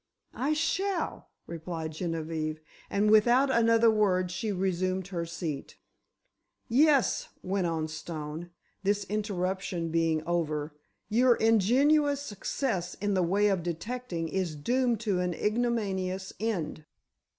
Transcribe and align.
"I 0.33 0.53
shall!" 0.53 1.29
replied 1.45 1.91
Genevieve, 1.91 2.59
and 2.89 3.11
without 3.11 3.51
another 3.51 3.91
word 3.91 4.31
she 4.31 4.51
resumed 4.51 5.09
her 5.09 5.27
seat. 5.27 5.77
"Yes," 6.67 7.29
went 7.43 7.67
on 7.67 7.87
Stone, 7.87 8.49
this 8.81 9.03
interruption 9.03 9.89
being 9.91 10.23
over, 10.25 10.75
"your 11.07 11.35
ingenious 11.35 12.19
'success' 12.19 12.95
in 12.95 13.13
the 13.13 13.21
way 13.21 13.47
of 13.49 13.61
detecting 13.61 14.27
is 14.27 14.55
doomed 14.55 14.99
to 15.01 15.19
an 15.19 15.35
ignominious 15.35 16.33
end. 16.39 16.85